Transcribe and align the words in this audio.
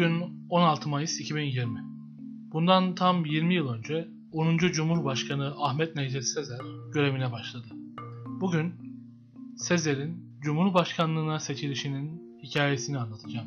Bugün 0.00 0.46
16 0.50 0.88
Mayıs 0.88 1.20
2020. 1.20 1.80
Bundan 2.52 2.94
tam 2.94 3.24
20 3.24 3.54
yıl 3.54 3.68
önce 3.68 4.08
10. 4.32 4.58
Cumhurbaşkanı 4.58 5.54
Ahmet 5.58 5.96
Necdet 5.96 6.24
Sezer 6.24 6.60
görevine 6.92 7.32
başladı. 7.32 7.66
Bugün 8.40 8.74
Sezer'in 9.56 10.38
Cumhurbaşkanlığına 10.40 11.40
seçilişinin 11.40 12.22
hikayesini 12.42 12.98
anlatacağım. 12.98 13.46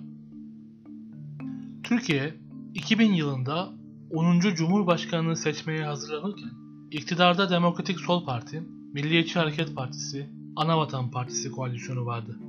Türkiye 1.84 2.34
2000 2.74 3.14
yılında 3.14 3.70
10. 4.12 4.40
Cumhurbaşkanını 4.40 5.36
seçmeye 5.36 5.86
hazırlanırken 5.86 6.52
iktidarda 6.92 7.50
Demokratik 7.50 8.00
Sol 8.00 8.26
Parti, 8.26 8.64
Milliyetçi 8.94 9.40
Hareket 9.40 9.76
Partisi, 9.76 10.30
Anavatan 10.56 11.12
Partisi 11.12 11.52
koalisyonu 11.52 12.06
vardı. 12.06 12.40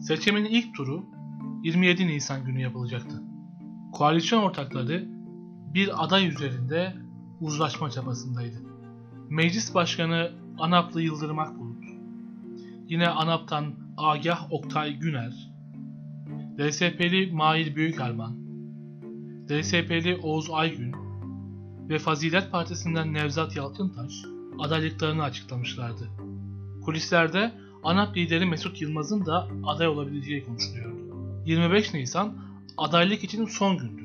Seçimin 0.00 0.44
ilk 0.44 0.74
turu 0.74 1.13
27 1.64 2.06
Nisan 2.06 2.44
günü 2.44 2.60
yapılacaktı. 2.60 3.22
Koalisyon 3.92 4.42
ortakları 4.42 5.08
bir 5.74 6.04
aday 6.04 6.28
üzerinde 6.28 6.94
uzlaşma 7.40 7.90
çabasındaydı. 7.90 8.56
Meclis 9.28 9.74
Başkanı 9.74 10.32
Anaplı 10.58 11.02
Yıldırım 11.02 11.38
Akbulut, 11.38 11.84
yine 12.88 13.08
Anap'tan 13.08 13.74
Agah 13.96 14.52
Oktay 14.52 14.92
Güner, 14.92 15.50
DSP'li 16.58 17.32
Mahir 17.32 17.76
Büyükarman, 17.76 18.32
DSP'li 19.48 20.20
Oğuz 20.22 20.50
Aygün 20.50 20.94
ve 21.88 21.98
Fazilet 21.98 22.50
Partisi'nden 22.50 23.14
Nevzat 23.14 23.56
Yalçıntaş 23.56 24.12
adaylıklarını 24.58 25.22
açıklamışlardı. 25.22 26.08
Kulislerde 26.84 27.52
ANAP 27.84 28.16
lideri 28.16 28.46
Mesut 28.46 28.82
Yılmaz'ın 28.82 29.26
da 29.26 29.48
aday 29.66 29.88
olabileceği 29.88 30.44
konuşuluyordu. 30.44 31.13
25 31.44 31.94
Nisan 31.94 32.34
adaylık 32.76 33.24
için 33.24 33.46
son 33.46 33.78
gündü. 33.78 34.02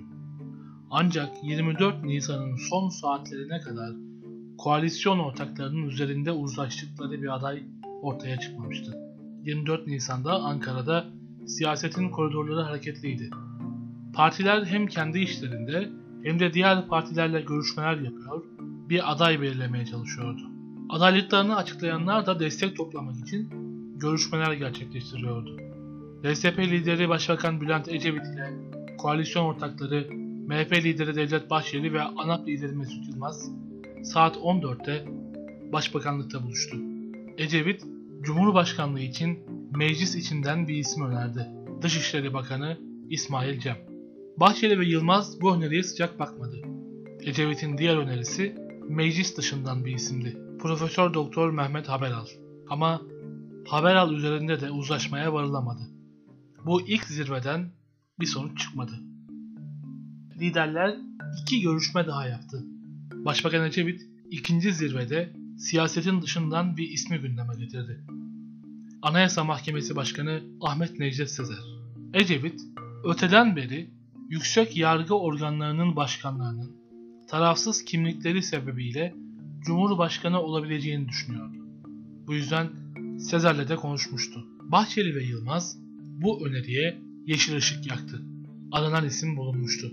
Ancak 0.92 1.44
24 1.44 2.04
Nisan'ın 2.04 2.56
son 2.56 2.90
saatlerine 2.90 3.60
kadar 3.62 3.92
koalisyon 4.58 5.20
ortaklarının 5.20 5.88
üzerinde 5.88 6.32
uzlaştıkları 6.32 7.22
bir 7.22 7.36
aday 7.36 7.64
ortaya 8.02 8.40
çıkmamıştı. 8.40 8.98
24 9.44 9.88
Nisan'da 9.88 10.34
Ankara'da 10.34 11.06
siyasetin 11.48 12.10
koridorları 12.10 12.62
hareketliydi. 12.62 13.30
Partiler 14.14 14.66
hem 14.66 14.88
kendi 14.88 15.20
işlerinde 15.20 15.90
hem 16.24 16.40
de 16.40 16.54
diğer 16.54 16.88
partilerle 16.88 17.42
görüşmeler 17.42 17.98
yapıyor, 17.98 18.44
bir 18.90 19.12
aday 19.12 19.42
belirlemeye 19.42 19.86
çalışıyordu. 19.86 20.42
Adaylıklarını 20.90 21.56
açıklayanlar 21.56 22.26
da 22.26 22.40
destek 22.40 22.78
toplamak 22.78 23.20
için 23.20 23.50
görüşmeler 24.00 24.54
gerçekleştiriyordu. 24.54 25.69
DSP 26.24 26.60
lideri 26.60 27.10
Başbakan 27.10 27.62
Bülent 27.62 27.88
Ecevit 27.88 28.26
ile 28.26 28.54
koalisyon 28.98 29.46
ortakları 29.46 30.08
MHP 30.48 30.74
lideri 30.74 31.16
Devlet 31.16 31.50
Bahçeli 31.50 31.94
ve 31.94 32.02
ANAP 32.02 32.48
lideri 32.48 32.72
Mesut 32.72 33.08
Yılmaz 33.08 33.52
saat 34.04 34.36
14'te 34.36 35.06
Başbakanlıkta 35.72 36.44
buluştu. 36.44 36.78
Ecevit, 37.38 37.84
Cumhurbaşkanlığı 38.22 39.00
için 39.00 39.40
meclis 39.76 40.16
içinden 40.16 40.68
bir 40.68 40.76
isim 40.76 41.06
önerdi. 41.06 41.48
Dışişleri 41.82 42.34
Bakanı 42.34 42.78
İsmail 43.10 43.60
Cem. 43.60 43.78
Bahçeli 44.38 44.80
ve 44.80 44.86
Yılmaz 44.86 45.42
bu 45.42 45.56
öneriye 45.56 45.84
sıcak 45.84 46.20
bakmadı. 46.20 46.56
Ecevit'in 47.22 47.78
diğer 47.78 47.98
önerisi 47.98 48.56
meclis 48.90 49.38
dışından 49.38 49.86
bir 49.86 49.96
isimdi. 49.96 50.38
Profesör 50.60 51.14
Doktor 51.14 51.52
Mehmet 51.52 51.90
Haberal. 51.90 52.26
Ama 52.70 53.02
Haberal 53.68 54.12
üzerinde 54.12 54.62
de 54.62 54.72
uzlaşmaya 54.72 55.34
varılamadı. 55.34 55.99
Bu 56.66 56.88
ilk 56.88 57.04
zirveden 57.04 57.72
bir 58.20 58.26
sonuç 58.26 58.60
çıkmadı. 58.60 58.94
Liderler 60.40 60.96
iki 61.42 61.62
görüşme 61.62 62.08
daha 62.08 62.28
yaptı. 62.28 62.64
Başbakan 63.14 63.66
Ecevit 63.66 64.02
ikinci 64.30 64.74
zirvede 64.74 65.34
siyasetin 65.58 66.22
dışından 66.22 66.78
bir 66.78 66.90
ismi 66.90 67.18
gündeme 67.18 67.56
getirdi. 67.56 68.04
Anayasa 69.02 69.44
Mahkemesi 69.44 69.96
Başkanı 69.96 70.44
Ahmet 70.62 71.00
Necdet 71.00 71.32
Sezer. 71.32 71.80
Ecevit, 72.14 72.62
öteden 73.04 73.56
beri 73.56 73.90
yüksek 74.30 74.78
yargı 74.78 75.16
organlarının 75.16 75.96
başkanlarının 75.96 76.72
tarafsız 77.30 77.86
kimlikleri 77.86 78.44
sebebiyle 78.44 79.16
Cumhurbaşkanı 79.66 80.42
olabileceğini 80.42 81.08
düşünüyordu. 81.10 81.58
Bu 82.28 82.34
yüzden 82.34 82.70
Sezer'le 83.20 83.70
de 83.70 83.76
konuşmuştu. 83.76 84.46
Bahçeli 84.62 85.16
ve 85.16 85.24
Yılmaz 85.24 85.78
bu 86.22 86.48
öneriye 86.48 87.02
yeşil 87.26 87.56
ışık 87.56 87.88
yaktı. 87.88 88.22
Aranan 88.72 89.06
isim 89.06 89.38
bulunmuştu. 89.38 89.92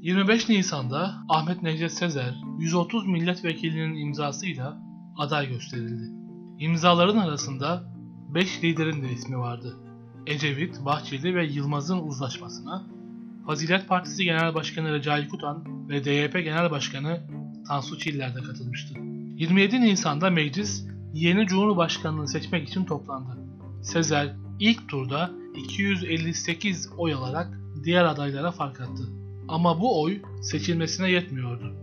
25 0.00 0.48
Nisan'da 0.48 1.14
Ahmet 1.28 1.62
Necdet 1.62 1.92
Sezer 1.92 2.34
130 2.58 3.06
milletvekilinin 3.06 3.94
imzasıyla 3.94 4.82
aday 5.18 5.48
gösterildi. 5.48 6.10
İmzaların 6.58 7.18
arasında 7.18 7.92
5 8.34 8.64
liderin 8.64 9.02
de 9.02 9.12
ismi 9.12 9.38
vardı. 9.38 9.76
Ecevit, 10.26 10.84
Bahçeli 10.84 11.34
ve 11.34 11.46
Yılmaz'ın 11.46 11.98
uzlaşmasına 11.98 12.86
Fazilet 13.46 13.88
Partisi 13.88 14.24
Genel 14.24 14.54
Başkanı 14.54 14.92
Recai 14.92 15.28
Kutan 15.28 15.88
ve 15.88 16.04
DYP 16.04 16.32
Genel 16.32 16.70
Başkanı 16.70 17.20
Tansu 17.68 17.98
Çiller 17.98 18.34
de 18.34 18.42
katılmıştı. 18.42 18.94
27 19.36 19.80
Nisan'da 19.80 20.30
meclis 20.30 20.86
yeni 21.14 21.46
Cumhurbaşkanını 21.46 22.28
seçmek 22.28 22.68
için 22.68 22.84
toplandı. 22.84 23.38
Sezer 23.82 24.36
ilk 24.60 24.88
turda 24.88 25.30
258 25.56 26.88
oy 26.98 27.14
alarak 27.14 27.60
diğer 27.84 28.04
adaylara 28.04 28.50
fark 28.52 28.80
attı. 28.80 29.08
Ama 29.48 29.80
bu 29.80 30.02
oy 30.02 30.22
seçilmesine 30.42 31.10
yetmiyordu. 31.10 31.74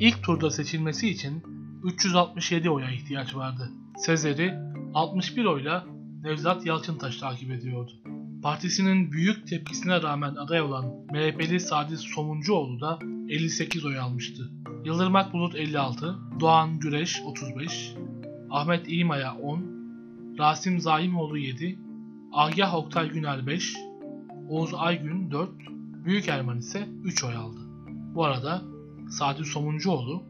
İlk 0.00 0.22
turda 0.22 0.50
seçilmesi 0.50 1.08
için 1.08 1.42
367 1.84 2.70
oya 2.70 2.90
ihtiyaç 2.90 3.34
vardı. 3.34 3.70
Sezer'i 3.96 4.54
61 4.94 5.44
oyla 5.44 5.86
Nevzat 6.22 6.66
Yalçıntaş 6.66 7.16
takip 7.16 7.50
ediyordu. 7.50 7.92
Partisinin 8.42 9.12
büyük 9.12 9.48
tepkisine 9.48 10.02
rağmen 10.02 10.34
aday 10.34 10.60
olan 10.60 10.84
MHP'li 11.12 11.60
Sadi 11.60 11.96
Somuncuoğlu 11.96 12.80
da 12.80 12.98
58 13.28 13.84
oy 13.84 13.98
almıştı. 13.98 14.50
Yıldırım 14.84 15.16
Akbulut 15.16 15.54
56, 15.54 16.16
Doğan 16.40 16.78
Güreş 16.78 17.22
35, 17.24 17.94
Ahmet 18.50 18.84
İğmaya 18.88 19.34
10, 19.34 19.64
Rasim 20.38 20.80
Zaimoğlu 20.80 21.38
7, 21.38 21.78
Agah 22.32 22.74
Oktay 22.74 23.08
Güner 23.08 23.46
5, 23.46 23.76
Oğuz 24.48 24.74
Aygün 24.74 25.30
4, 25.30 25.50
Büyük 26.04 26.28
Erman 26.28 26.58
ise 26.58 26.88
3 27.04 27.24
oy 27.24 27.34
aldı. 27.34 27.58
Bu 28.14 28.24
arada 28.24 28.62
Sadi 29.10 29.44
Somuncuoğlu 29.44 30.22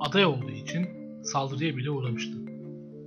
aday 0.00 0.24
olduğu 0.24 0.50
için 0.50 0.86
saldırıya 1.22 1.76
bile 1.76 1.90
uğramıştı. 1.90 2.36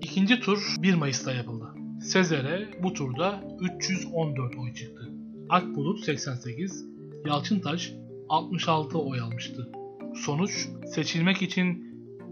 İkinci 0.01 0.39
tur 0.39 0.75
1 0.79 0.93
Mayıs'ta 0.93 1.33
yapıldı. 1.33 1.65
Sezer'e 2.01 2.83
bu 2.83 2.93
turda 2.93 3.43
314 3.59 4.55
oy 4.57 4.73
çıktı. 4.73 5.09
Akbulut 5.49 5.99
88, 5.99 6.85
Yalçıntaş 7.25 7.93
66 8.29 8.97
oy 8.97 9.19
almıştı. 9.19 9.71
Sonuç 10.15 10.67
seçilmek 10.85 11.41
için 11.41 11.87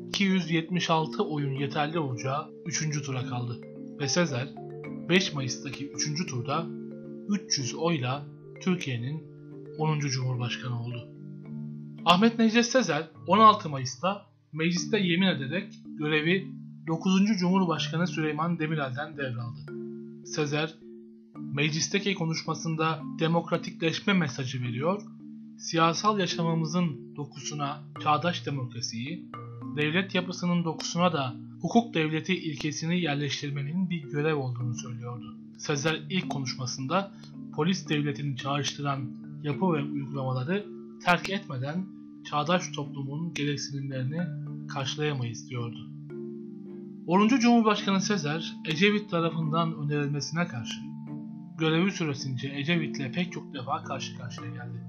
276 0.10 1.24
oyun 1.24 1.54
yeterli 1.54 2.00
olacağı 2.00 2.52
3. 2.66 3.06
tura 3.06 3.26
kaldı. 3.26 3.62
Ve 4.00 4.08
Sezer 4.08 4.65
5 5.10 5.34
Mayıs'taki 5.34 5.92
3. 5.92 6.28
turda 6.28 6.66
300 7.30 7.76
oyla 7.76 8.26
Türkiye'nin 8.62 9.24
10. 9.78 10.00
Cumhurbaşkanı 10.00 10.84
oldu. 10.84 11.08
Ahmet 12.06 12.40
Necdet 12.40 12.66
Sezer 12.66 13.10
16 13.28 13.70
Mayıs'ta 13.70 14.26
mecliste 14.54 14.98
yemin 15.00 15.28
ederek 15.28 15.74
görevi 15.86 16.48
9. 16.88 17.38
Cumhurbaşkanı 17.40 18.08
Süleyman 18.08 18.60
Demirel'den 18.60 19.18
devraldı. 19.18 19.60
Sezer, 20.26 20.76
meclisteki 21.54 22.16
konuşmasında 22.16 23.02
demokratikleşme 23.20 24.14
mesajı 24.14 24.62
veriyor, 24.62 25.02
siyasal 25.58 26.20
yaşamımızın 26.20 27.16
dokusuna 27.16 27.84
çağdaş 28.04 28.46
demokrasiyi, 28.46 29.32
devlet 29.78 30.16
yapısının 30.16 30.64
dokusuna 30.64 31.14
da 31.14 31.36
hukuk 31.62 31.94
devleti 31.94 32.36
ilkesini 32.36 33.02
yerleştirmenin 33.02 33.90
bir 33.90 34.04
görev 34.04 34.36
olduğunu 34.36 34.76
söylüyordu. 34.76 35.38
Sezer 35.58 36.02
ilk 36.10 36.30
konuşmasında 36.30 37.12
polis 37.56 37.90
devletini 37.90 38.38
çağrıştıran 38.38 39.10
yapı 39.44 39.74
ve 39.74 39.84
uygulamaları 39.84 40.66
terk 41.06 41.30
etmeden 41.30 41.86
çağdaş 42.30 42.72
toplumun 42.76 43.34
gereksinimlerini 43.34 44.22
karşılayamayız 44.68 45.50
diyordu. 45.50 45.90
10. 47.08 47.28
Cumhurbaşkanı 47.28 48.02
Sezer, 48.02 48.56
Ecevit 48.66 49.10
tarafından 49.10 49.76
önerilmesine 49.78 50.48
karşı 50.48 50.80
görevi 51.58 51.92
süresince 51.92 52.48
Ecevit'le 52.48 53.14
pek 53.14 53.32
çok 53.32 53.54
defa 53.54 53.84
karşı 53.84 54.18
karşıya 54.18 54.50
geldi. 54.50 54.84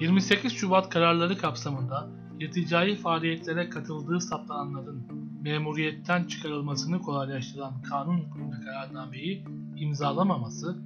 28 0.00 0.52
Şubat 0.52 0.88
kararları 0.88 1.38
kapsamında 1.38 2.21
irticai 2.42 2.96
faaliyetlere 2.96 3.68
katıldığı 3.68 4.20
saptananların 4.20 5.02
memuriyetten 5.42 6.24
çıkarılmasını 6.24 7.02
kolaylaştıran 7.02 7.82
kanun 7.82 8.18
hükmünde 8.18 8.56
kararnameyi 8.64 9.44
imzalamaması 9.76 10.76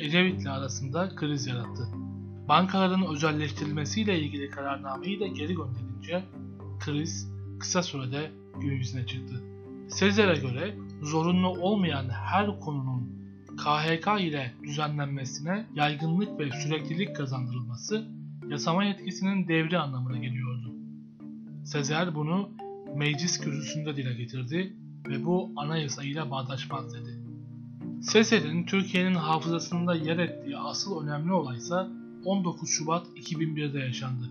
Ecevit'le 0.00 0.46
arasında 0.46 1.08
kriz 1.16 1.46
yarattı. 1.46 1.88
bankaların 2.48 3.06
özelleştirilmesiyle 3.06 4.20
ilgili 4.20 4.50
kararnameyi 4.50 5.20
de 5.20 5.28
geri 5.28 5.54
gönderince 5.54 6.24
kriz 6.80 7.28
kısa 7.60 7.82
sürede 7.82 8.30
gün 8.60 8.72
yüzüne 8.72 9.06
çıktı. 9.06 9.42
Sezer'e 9.88 10.34
göre 10.38 10.74
zorunlu 11.02 11.48
olmayan 11.48 12.08
her 12.08 12.60
konunun 12.60 13.14
KHK 13.56 14.20
ile 14.20 14.52
düzenlenmesine 14.62 15.66
yaygınlık 15.74 16.40
ve 16.40 16.50
süreklilik 16.50 17.16
kazandırılması 17.16 18.08
yasama 18.48 18.84
yetkisinin 18.84 19.48
devri 19.48 19.78
anlamına 19.78 20.16
geliyordu. 20.16 20.43
Sezer 21.64 22.14
bunu 22.14 22.50
meclis 22.94 23.40
kürsüsünde 23.40 23.96
dile 23.96 24.14
getirdi 24.14 24.76
ve 25.08 25.24
bu 25.24 25.50
anayasa 25.56 26.02
ile 26.02 26.30
bağdaşmaz 26.30 26.94
dedi. 26.94 27.18
Sezer'in 28.02 28.66
Türkiye'nin 28.66 29.14
hafızasında 29.14 29.94
yer 29.94 30.18
ettiği 30.18 30.58
asıl 30.58 31.04
önemli 31.04 31.32
olaysa 31.32 31.88
19 32.24 32.70
Şubat 32.70 33.06
2001'de 33.06 33.78
yaşandı. 33.78 34.24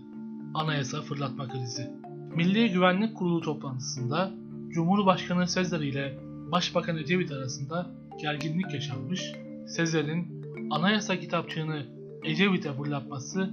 Anayasa 0.54 1.02
fırlatma 1.02 1.48
krizi. 1.48 1.90
Milli 2.36 2.72
Güvenlik 2.72 3.16
Kurulu 3.16 3.40
toplantısında 3.40 4.30
Cumhurbaşkanı 4.70 5.48
Sezer 5.48 5.80
ile 5.80 6.18
Başbakan 6.52 6.96
Ecevit 6.96 7.32
arasında 7.32 7.90
gerginlik 8.22 8.74
yaşanmış, 8.74 9.32
Sezer'in 9.66 10.44
anayasa 10.70 11.20
kitapçığını 11.20 11.86
Ecevit'e 12.24 12.72
fırlatması 12.72 13.50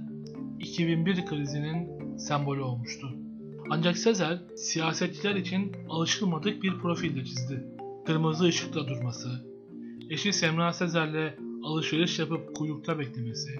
2001 0.60 1.26
krizinin 1.26 1.88
sembolü 2.18 2.60
olmuştu. 2.60 3.08
Ancak 3.70 3.98
Sezer 3.98 4.38
siyasetçiler 4.56 5.34
için 5.34 5.72
alışılmadık 5.88 6.62
bir 6.62 6.78
profille 6.78 7.24
çizdi. 7.24 7.66
Kırmızı 8.06 8.44
ışıkta 8.44 8.88
durması, 8.88 9.28
eşi 10.10 10.32
Semra 10.32 10.72
Sezer'le 10.72 11.34
alışveriş 11.64 12.18
yapıp 12.18 12.56
kuyrukta 12.56 12.98
beklemesi, 12.98 13.50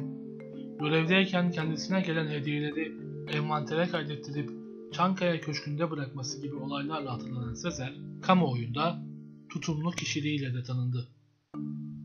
görevdeyken 0.80 1.50
kendisine 1.50 2.00
gelen 2.00 2.28
hediyeleri 2.28 2.92
envantere 3.28 3.88
kaydettirip 3.88 4.50
Çankaya 4.92 5.40
Köşkü'nde 5.40 5.90
bırakması 5.90 6.42
gibi 6.42 6.54
olaylarla 6.54 7.12
hatırlanan 7.12 7.54
Sezer, 7.54 7.94
kamuoyunda 8.22 9.02
tutumlu 9.48 9.90
kişiliğiyle 9.90 10.54
de 10.54 10.62
tanındı. 10.62 11.08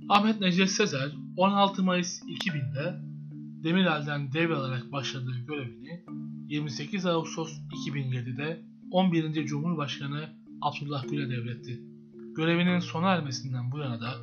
Ahmet 0.09 0.41
Necdet 0.41 0.69
Sezer 0.69 1.11
16 1.37 1.83
Mayıs 1.83 2.21
2000'de 2.23 3.01
Demirel'den 3.63 4.33
devralarak 4.33 4.91
başladığı 4.91 5.37
görevini 5.47 6.05
28 6.47 7.05
Ağustos 7.05 7.59
2007'de 7.87 8.61
11. 8.91 9.45
Cumhurbaşkanı 9.45 10.29
Abdullah 10.61 11.07
Gül'e 11.07 11.29
devretti. 11.29 11.81
Görevinin 12.35 12.79
sona 12.79 13.13
ermesinden 13.13 13.71
bu 13.71 13.79
yana 13.79 14.01
da 14.01 14.13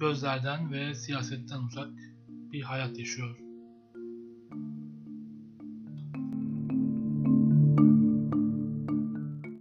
gözlerden 0.00 0.72
ve 0.72 0.94
siyasetten 0.94 1.62
uzak 1.62 1.90
bir 2.52 2.62
hayat 2.62 2.98
yaşıyor. 2.98 3.45